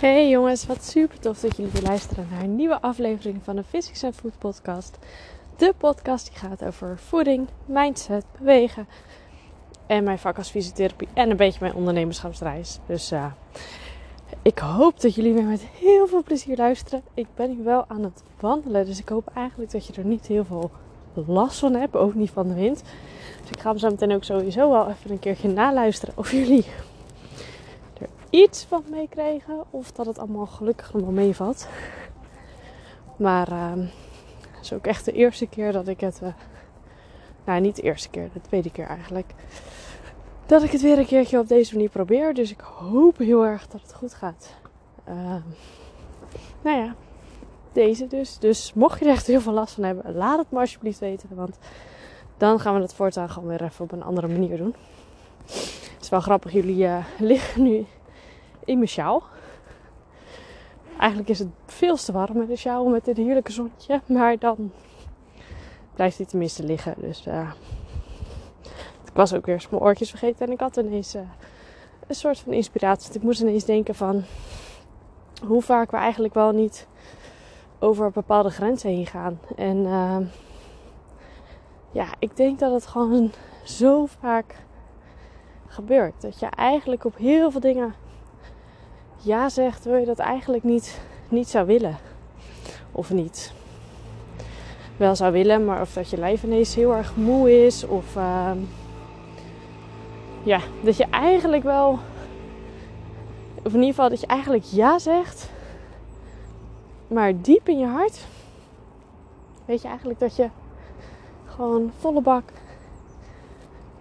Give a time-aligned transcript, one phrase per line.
[0.00, 3.64] Hey jongens, wat super tof dat jullie weer luisteren naar een nieuwe aflevering van de
[3.64, 4.98] Physics and Food podcast.
[5.56, 8.88] De podcast die gaat over voeding, mindset, bewegen
[9.86, 12.78] en mijn vak als fysiotherapie en een beetje mijn ondernemerschapsreis.
[12.86, 13.24] Dus uh,
[14.42, 17.02] ik hoop dat jullie weer met heel veel plezier luisteren.
[17.14, 20.26] Ik ben nu wel aan het wandelen, dus ik hoop eigenlijk dat je er niet
[20.26, 20.70] heel veel
[21.14, 22.82] last van hebt, ook niet van de wind.
[23.40, 26.64] Dus ik ga hem zo meteen ook sowieso wel even een keertje naluisteren of jullie
[28.30, 29.64] iets van meekregen.
[29.70, 31.68] Of dat het allemaal gelukkig nog meevalt.
[33.16, 33.72] Maar uh,
[34.50, 36.20] het is ook echt de eerste keer dat ik het.
[36.22, 36.28] Uh,
[37.44, 39.34] nou, niet de eerste keer, de tweede keer eigenlijk.
[40.46, 42.34] Dat ik het weer een keertje op deze manier probeer.
[42.34, 44.54] Dus ik hoop heel erg dat het goed gaat.
[45.08, 45.14] Uh,
[46.62, 46.94] nou ja,
[47.72, 48.38] deze dus.
[48.38, 51.28] Dus mocht je er echt heel veel last van hebben, laat het maar alsjeblieft weten.
[51.34, 51.58] Want
[52.36, 54.74] dan gaan we het voortaan gewoon weer even op een andere manier doen.
[55.46, 57.86] Het is wel grappig, jullie uh, liggen nu
[58.64, 59.22] in mijn sjaal.
[60.98, 64.00] Eigenlijk is het veel te warm met de sjaal met dit heerlijke zonnetje.
[64.06, 64.72] Maar dan
[65.94, 66.94] blijft hij tenminste liggen.
[66.96, 67.52] Dus uh,
[69.04, 70.46] ik was ook weer mijn oortjes vergeten.
[70.46, 71.20] En ik had ineens uh,
[72.06, 73.14] een soort van inspiratie.
[73.14, 74.22] Ik moest ineens denken van
[75.46, 76.86] hoe vaak we eigenlijk wel niet
[77.78, 79.40] over bepaalde grenzen heen gaan.
[79.56, 80.16] En uh,
[81.90, 83.32] ja, ik denk dat het gewoon
[83.64, 84.54] zo vaak
[85.66, 86.20] gebeurt.
[86.20, 87.94] Dat je eigenlijk op heel veel dingen
[89.22, 91.98] ja zegt, wil je dat eigenlijk niet, niet zou willen.
[92.92, 93.52] Of niet.
[94.96, 97.86] Wel zou willen, maar of dat je lijf ineens heel erg moe is.
[97.86, 98.50] Of uh,
[100.42, 101.98] ja, dat je eigenlijk wel.
[103.62, 105.50] Of in ieder geval dat je eigenlijk ja zegt.
[107.08, 108.26] Maar diep in je hart.
[109.64, 110.48] Weet je eigenlijk dat je
[111.46, 112.42] gewoon volle bak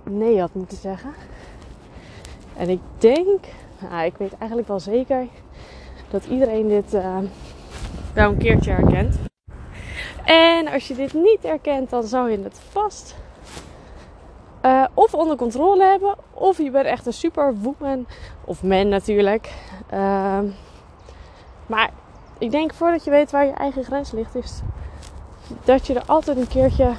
[0.03, 1.13] nee had moeten zeggen.
[2.55, 3.45] En ik denk
[4.05, 5.27] ik weet eigenlijk wel zeker
[6.09, 7.17] dat iedereen dit uh,
[8.13, 9.19] wel een keertje herkent.
[10.23, 13.15] En als je dit niet herkent, dan zou je het vast
[14.65, 18.07] uh, of onder controle hebben, of je bent echt een super woman
[18.45, 19.53] of man natuurlijk.
[19.93, 20.39] Uh,
[21.65, 21.89] maar
[22.37, 24.61] ik denk voordat je weet waar je eigen grens ligt, is
[25.63, 26.91] dat je er altijd een keertje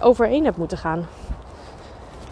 [0.00, 1.06] overheen hebt moeten gaan.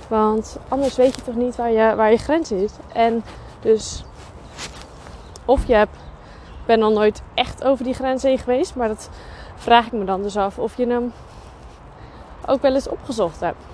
[0.08, 2.72] Want anders weet je toch niet waar je, waar je grens is.
[2.92, 3.24] En
[3.60, 4.04] dus
[5.44, 5.96] of je hebt,
[6.66, 9.10] ben al nooit echt over die grens heen geweest, maar dat
[9.54, 11.12] vraag ik me dan dus af of je hem
[12.46, 13.64] ook wel eens opgezocht hebt.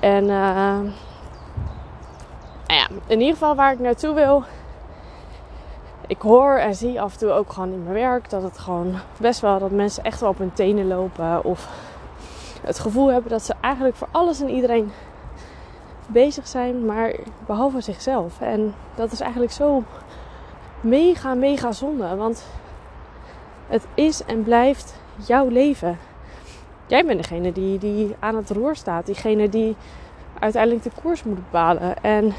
[0.00, 0.78] En uh,
[2.66, 4.44] nou ja, in ieder geval waar ik naartoe wil.
[6.06, 8.94] Ik hoor en zie af en toe ook gewoon in mijn werk dat het gewoon
[9.16, 11.44] best wel dat mensen echt wel op hun tenen lopen.
[11.44, 11.68] Of
[12.62, 14.92] het gevoel hebben dat ze eigenlijk voor alles en iedereen
[16.06, 17.14] bezig zijn, maar
[17.46, 18.40] behalve zichzelf.
[18.40, 19.82] En dat is eigenlijk zo
[20.80, 22.16] mega, mega zonde.
[22.16, 22.46] Want
[23.66, 24.94] het is en blijft
[25.26, 25.98] jouw leven.
[26.86, 29.06] Jij bent degene die, die aan het roer staat.
[29.06, 29.76] Diegene die
[30.38, 32.02] uiteindelijk de koers moet bepalen.
[32.02, 32.32] En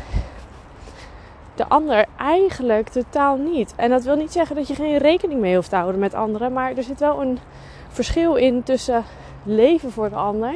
[1.56, 3.74] de ander eigenlijk totaal niet.
[3.76, 6.54] En dat wil niet zeggen dat je geen rekening mee hoeft te houden met anderen.
[6.54, 7.40] Maar er zit wel een
[7.88, 9.04] verschil in tussen
[9.44, 10.56] leven voor de ander.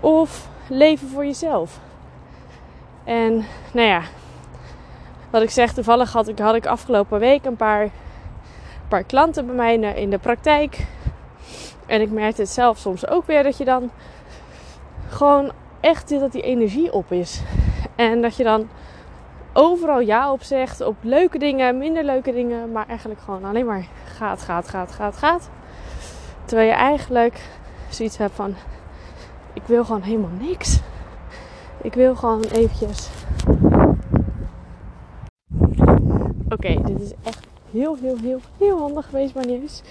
[0.00, 1.80] Of leven voor jezelf.
[3.04, 4.02] En nou ja,
[5.30, 7.88] wat ik zeg, toevallig had ik, had ik afgelopen week een paar,
[8.88, 10.86] paar klanten bij mij in de praktijk.
[11.86, 13.90] En ik merkte het zelf soms ook weer dat je dan
[15.08, 17.42] gewoon echt dat die energie op is.
[17.96, 18.68] En dat je dan
[19.52, 20.80] overal ja op zegt.
[20.80, 22.72] Op leuke dingen, minder leuke dingen.
[22.72, 25.50] Maar eigenlijk gewoon alleen maar gaat, gaat, gaat, gaat, gaat.
[26.44, 27.40] Terwijl je eigenlijk
[27.88, 28.54] zoiets hebt van
[29.56, 30.80] ik wil gewoon helemaal niks.
[31.82, 33.08] Ik wil gewoon eventjes.
[36.48, 39.82] Oké, dit is echt heel, heel, heel, heel handig geweest, maar nieuws.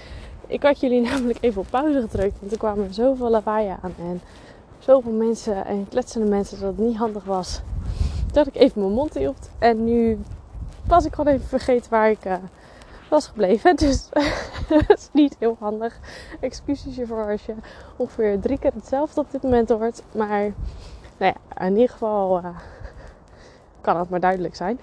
[0.47, 4.21] Ik had jullie namelijk even op pauze gedrukt, want er kwamen zoveel lawaai aan en
[4.79, 7.61] zoveel mensen en kletsende mensen dat het niet handig was.
[8.31, 9.49] Dat ik even mijn mond hield.
[9.59, 10.19] En nu
[10.87, 12.33] was ik gewoon even vergeten waar ik uh,
[13.15, 13.75] was gebleven.
[13.85, 14.09] Dus
[14.87, 15.99] dat is niet heel handig.
[16.39, 17.53] Excuses hiervoor als je
[17.95, 20.03] ongeveer drie keer hetzelfde op dit moment hoort.
[20.11, 20.53] Maar
[21.17, 22.57] nou ja, in ieder geval uh,
[23.81, 24.79] kan het maar duidelijk zijn.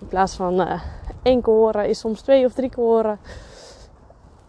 [0.00, 0.82] In plaats van uh,
[1.22, 3.18] één keer horen is soms twee of drie keer horen.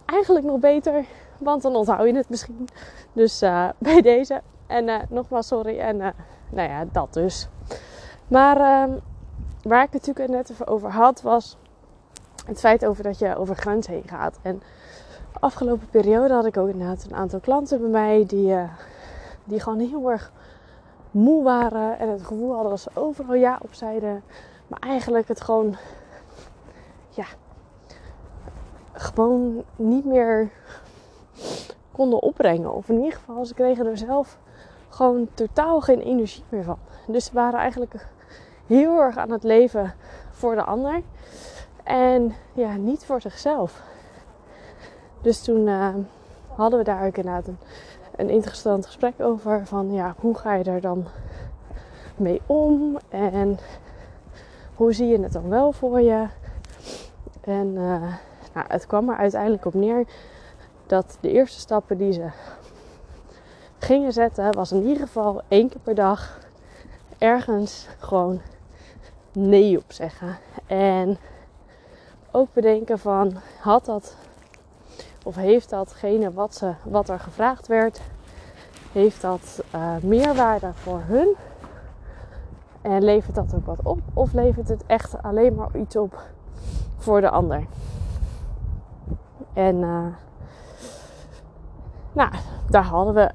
[0.06, 1.06] Eigenlijk nog beter,
[1.38, 2.68] want dan onthoud je het misschien.
[3.13, 4.41] Dus uh, bij deze.
[4.68, 5.79] En nogmaals sorry.
[5.79, 5.97] En
[6.50, 7.47] nou ja, dat dus.
[8.27, 8.97] Maar ehm,
[9.63, 11.57] waar ik het natuurlijk net even over had was
[12.51, 14.39] het feit over dat je over grens heen gaat.
[14.42, 14.62] En
[15.33, 18.63] de afgelopen periode had ik ook inderdaad een aantal klanten bij mij die, uh,
[19.44, 20.31] die gewoon heel erg
[21.12, 24.24] moe waren en het gevoel hadden dat ze overal ja op zeiden,
[24.68, 25.75] Maar eigenlijk het gewoon,
[27.09, 27.25] ja,
[28.92, 30.50] gewoon niet meer
[31.92, 32.74] konden opbrengen.
[32.74, 34.38] Of in ieder geval, ze kregen er zelf
[34.89, 36.77] gewoon totaal geen energie meer van.
[37.07, 38.07] Dus ze waren eigenlijk
[38.68, 39.94] heel erg aan het leven
[40.31, 41.01] voor de ander.
[41.92, 43.82] En ja, niet voor zichzelf.
[45.22, 45.96] Dus toen uh,
[46.48, 47.48] hadden we daar ook inderdaad
[48.16, 49.68] een, interessant gesprek over.
[49.68, 51.06] Van ja, hoe ga je er dan
[52.16, 52.98] mee om?
[53.10, 53.60] En
[54.76, 56.28] hoe zie je het dan wel voor je?
[57.42, 58.14] En uh,
[58.54, 60.06] nou, het kwam er uiteindelijk op neer
[60.86, 62.30] dat de eerste stappen die ze
[63.78, 66.40] gingen zetten, was in ieder geval één keer per dag
[67.18, 68.42] ergens gewoon
[69.32, 70.38] nee op zeggen.
[70.68, 71.18] En
[72.31, 74.16] ook bedenken van had dat
[75.24, 78.01] of heeft datgene wat, ze, wat er gevraagd werd,
[78.92, 81.36] heeft dat uh, meerwaarde voor hun?
[82.81, 84.00] En levert dat ook wat op?
[84.13, 86.22] Of levert het echt alleen maar iets op
[86.98, 87.66] voor de ander?
[89.54, 90.06] En uh,
[92.13, 92.31] nou,
[92.69, 93.31] daar hadden we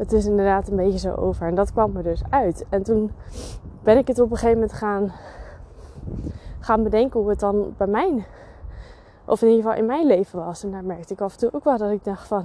[0.00, 1.46] het is inderdaad een beetje zo over.
[1.46, 2.64] En dat kwam er dus uit.
[2.68, 3.10] En toen
[3.82, 5.12] ben ik het op een gegeven moment gaan,
[6.60, 8.26] gaan bedenken hoe het dan bij mij,
[9.24, 10.64] of in ieder geval in mijn leven was.
[10.64, 12.44] En daar merkte ik af en toe ook wel dat ik dacht van,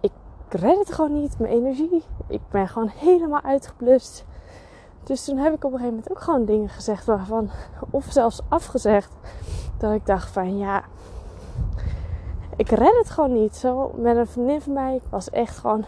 [0.00, 0.12] ik
[0.48, 2.02] red het gewoon niet, mijn energie.
[2.26, 4.24] Ik ben gewoon helemaal uitgeblust.
[5.04, 7.50] Dus toen heb ik op een gegeven moment ook gewoon dingen gezegd waarvan,
[7.90, 9.12] of zelfs afgezegd,
[9.78, 10.82] dat ik dacht van ja,
[12.56, 13.56] ik red het gewoon niet.
[13.56, 15.84] Zo met een vriendin van mij, ik was echt gewoon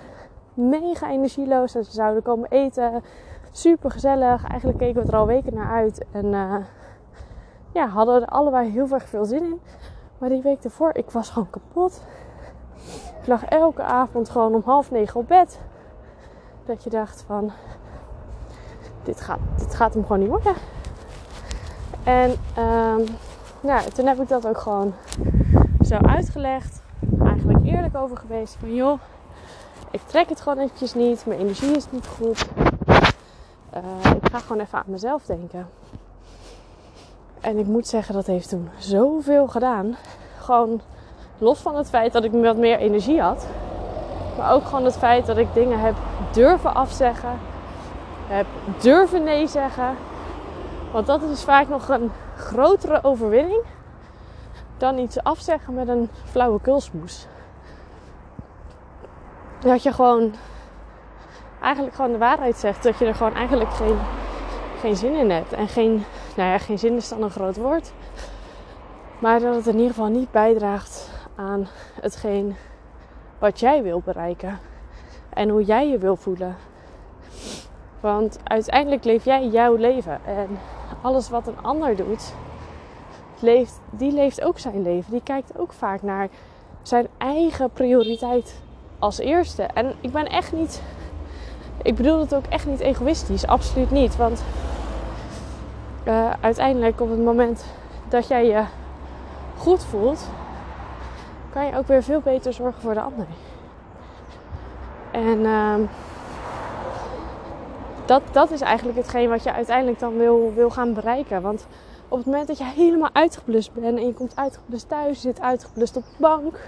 [0.55, 1.75] mega energieloos.
[1.75, 3.03] En ze zouden komen eten.
[3.57, 4.45] Super gezellig.
[4.45, 6.05] Eigenlijk keken we er al weken naar uit.
[6.11, 6.57] En uh,
[7.73, 9.61] ja, hadden er allebei heel erg veel zin in.
[10.19, 12.03] Maar die week ervoor, ik was gewoon kapot.
[13.21, 15.61] Ik lag elke avond gewoon om half negen op bed.
[16.67, 17.53] Dat je dacht van,
[19.03, 20.55] dit gaat, dit gaat hem gewoon niet worden.
[22.05, 23.05] En um,
[23.61, 24.95] ja, toen heb ik dat ook gewoon
[25.81, 26.83] zo uitgelegd.
[27.21, 28.57] Eigenlijk eerlijk over geweest.
[28.61, 29.01] Van joh,
[29.91, 31.27] ik trek het gewoon eventjes niet.
[31.27, 32.47] Mijn energie is niet goed.
[33.77, 35.69] Uh, ik ga gewoon even aan mezelf denken.
[37.41, 39.97] En ik moet zeggen, dat heeft toen zoveel gedaan.
[40.39, 40.81] Gewoon
[41.39, 43.47] los van het feit dat ik wat meer energie had.
[44.39, 45.95] Maar ook gewoon het feit dat ik dingen heb
[46.33, 47.39] durven afzeggen.
[48.27, 48.47] Heb
[48.81, 49.97] durven nee zeggen.
[50.93, 53.63] Want dat is vaak nog een grotere overwinning
[54.77, 57.27] dan iets afzeggen met een flauwe kulsmoes.
[59.61, 60.35] Dat je gewoon
[61.65, 62.83] eigenlijk gewoon de waarheid zegt.
[62.83, 63.99] Dat je er gewoon eigenlijk geen,
[64.81, 65.53] geen zin in hebt.
[65.53, 66.05] En geen,
[66.37, 67.93] nou ja, geen zin is dan een groot woord.
[69.19, 71.69] Maar dat het in ieder geval niet bijdraagt aan
[72.01, 72.57] hetgeen
[73.39, 74.59] wat jij wil bereiken.
[75.29, 76.57] En hoe jij je wil voelen.
[78.01, 80.21] Want uiteindelijk leef jij jouw leven.
[80.25, 80.59] En
[81.03, 82.35] alles wat een ander doet,
[83.39, 85.11] leeft, die leeft ook zijn leven.
[85.11, 86.29] Die kijkt ook vaak naar
[86.83, 88.63] zijn eigen prioriteit
[88.99, 89.63] als eerste.
[89.63, 90.83] En ik ben echt niet.
[91.83, 93.47] Ik bedoel het ook echt niet egoïstisch.
[93.47, 94.17] Absoluut niet.
[94.17, 94.45] Want
[96.07, 97.65] uh, uiteindelijk op het moment
[98.09, 98.65] dat jij je
[99.57, 100.29] goed voelt,
[101.53, 103.27] kan je ook weer veel beter zorgen voor de ander.
[105.11, 105.75] En uh,
[108.05, 111.43] dat, dat is eigenlijk hetgeen wat je uiteindelijk dan wil, wil gaan bereiken.
[111.43, 111.67] Want
[112.09, 115.41] op het moment dat je helemaal uitgeblust bent en je komt uitgeblust thuis, je zit
[115.41, 116.59] uitgeblust op de bank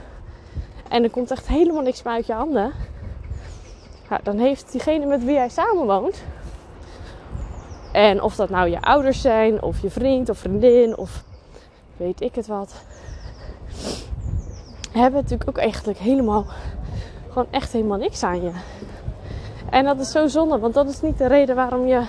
[0.88, 2.72] en er komt echt helemaal niks meer uit je handen,
[4.10, 6.22] ja, dan heeft diegene met wie jij samenwoont,
[7.92, 11.25] en of dat nou je ouders zijn, of je vriend of vriendin, of
[11.96, 12.75] weet ik het wat,
[14.92, 16.46] hebben natuurlijk ook eigenlijk helemaal,
[17.28, 18.50] gewoon echt helemaal niks aan je.
[19.70, 22.02] En dat is zo zonde, want dat is niet de reden waarom je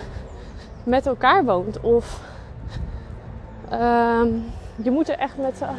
[0.84, 1.80] met elkaar woont.
[1.80, 2.20] Of
[3.74, 5.70] um, je moet er echt met, uh,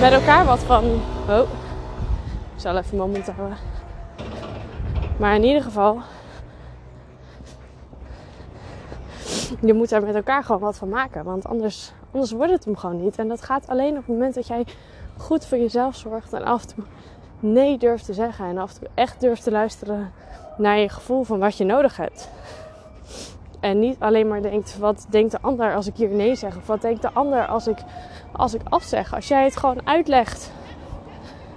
[0.00, 0.84] met elkaar wat van.
[1.28, 1.48] Oh,
[2.54, 3.77] ik zal even mijn mond houden.
[5.18, 6.00] Maar in ieder geval,
[9.60, 11.24] je moet er met elkaar gewoon wat van maken.
[11.24, 13.18] Want anders, anders wordt het hem gewoon niet.
[13.18, 14.64] En dat gaat alleen op het moment dat jij
[15.16, 16.84] goed voor jezelf zorgt en af en toe
[17.40, 18.46] nee durft te zeggen.
[18.46, 20.12] En af en toe echt durft te luisteren
[20.56, 22.30] naar je gevoel van wat je nodig hebt.
[23.60, 26.56] En niet alleen maar denkt, wat denkt de ander als ik hier nee zeg?
[26.56, 27.78] Of wat denkt de ander als ik,
[28.32, 29.14] als ik afzeg?
[29.14, 30.52] Als jij het gewoon uitlegt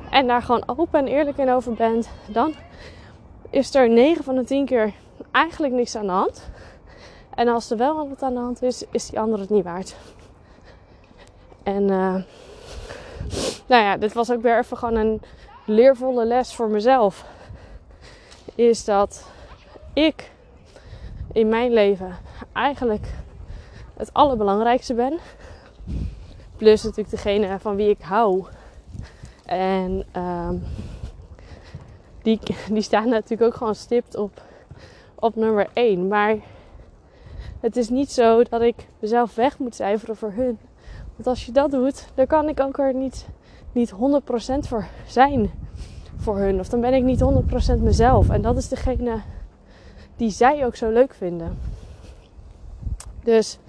[0.10, 2.54] en daar gewoon open en eerlijk in over bent, dan
[3.52, 4.94] is er 9 van de 10 keer
[5.32, 6.50] eigenlijk niks aan de hand.
[7.36, 9.96] En als er wel wat aan de hand is, is die ander het niet waard.
[11.64, 12.16] En uh,
[13.66, 15.22] nou ja, dit was ook weer even gewoon een
[15.66, 17.26] leervolle les voor mezelf.
[18.56, 19.26] Is dat
[19.94, 20.32] ik
[21.34, 22.18] in mijn leven
[22.54, 23.08] eigenlijk
[23.98, 25.20] het allerbelangrijkste ben.
[26.58, 28.46] Plus natuurlijk degene van wie ik hou.
[29.46, 30.56] En ehm,
[32.22, 32.40] die,
[32.72, 34.42] die staan natuurlijk ook gewoon stipt op,
[35.16, 36.08] op nummer 1.
[36.08, 36.36] Maar
[37.60, 40.60] het is niet zo dat ik mezelf weg moet cijferen voor hun.
[41.16, 43.28] Want als je dat doet, dan kan ik ook er niet,
[43.72, 43.96] niet 100%
[44.60, 45.52] voor zijn
[46.18, 46.60] voor hun.
[46.60, 47.24] Of dan ben ik niet
[47.78, 48.30] 100% mezelf.
[48.30, 49.22] En dat is degene
[50.16, 51.58] die zij ook zo leuk vinden.
[53.24, 53.60] Dus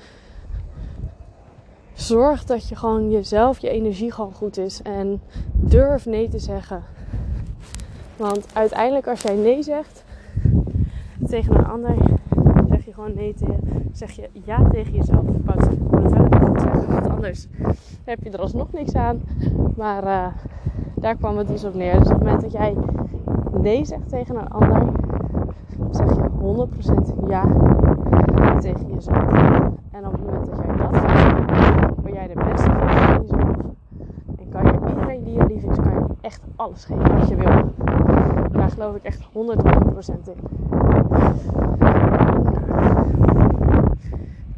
[1.92, 4.82] zorg dat je gewoon jezelf, je energie gewoon goed is.
[4.82, 6.84] En durf nee te zeggen.
[8.22, 10.04] Want uiteindelijk als jij nee zegt
[11.26, 11.94] tegen een ander,
[12.68, 15.24] zeg je gewoon nee tegen, zeg je ja tegen jezelf.
[15.44, 17.46] Want anders
[18.04, 19.22] heb je er alsnog niks aan.
[19.76, 20.26] Maar uh,
[20.94, 21.98] daar kwam het dus op neer.
[21.98, 22.74] Dus op het moment dat jij
[23.60, 24.82] nee zegt tegen een ander,
[25.90, 26.68] zeg je
[27.24, 27.44] 100% ja
[28.58, 29.32] tegen jezelf.
[29.90, 33.56] En op het moment dat jij dat doet, ben jij de beste versie van jezelf.
[34.38, 37.36] En kan je iedereen die je lief is, kan je echt alles geven wat je
[37.36, 37.72] wil.
[38.52, 39.26] Daar geloof ik echt 100%
[40.24, 40.36] in.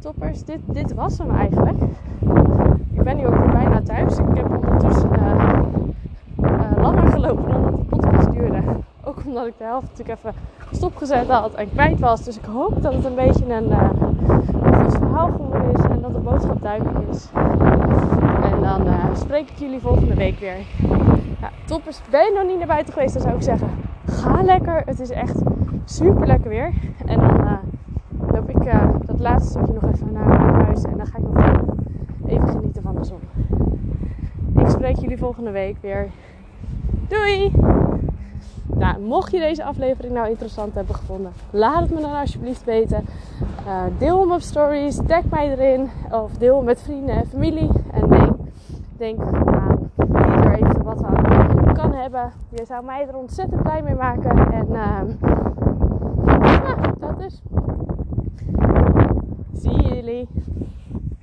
[0.01, 1.83] Toppers, dit, dit was hem eigenlijk.
[2.93, 4.19] Ik ben nu ook weer bijna thuis.
[4.19, 5.53] Ik heb ondertussen uh,
[6.43, 8.63] uh, langer gelopen dan dat de podcast duurde.
[9.05, 10.35] Ook omdat ik de helft natuurlijk even
[10.71, 12.25] stopgezet had en kwijt was.
[12.25, 13.91] Dus ik hoop dat het een beetje een, uh,
[14.83, 17.29] goed verhaal geworden is en dat de boodschap duidelijk is.
[18.43, 20.57] En dan spreek ik jullie volgende week weer.
[21.45, 23.69] Ja, toppers, ben je nog niet naar buiten geweest, dan zou ik zeggen:
[24.07, 24.83] ga lekker.
[24.85, 25.37] Het is echt
[25.85, 26.73] super lekker weer.
[27.07, 27.59] En dan
[28.33, 28.73] loop ik
[29.07, 31.65] dat laatste stukje nog even naar huis en dan ga ik nog
[32.27, 33.21] even genieten van de zon.
[34.63, 36.09] Ik spreek jullie volgende week weer.
[37.09, 37.53] Doei!
[38.67, 43.07] Nou, mocht je deze aflevering nou interessant hebben gevonden, laat het me dan alsjeblieft weten.
[43.67, 47.71] Uh, deel hem op stories, tag mij erin of deel hem met vrienden en familie.
[47.93, 48.37] En denk,
[48.97, 51.25] denk aan wie er even wat aan
[51.75, 54.53] kan Je zou mij er ontzettend blij mee maken.
[54.53, 55.01] En uh,
[56.43, 57.43] ja, dat is.
[59.53, 60.29] Zie jullie.